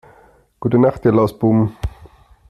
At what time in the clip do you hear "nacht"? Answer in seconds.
0.79-1.05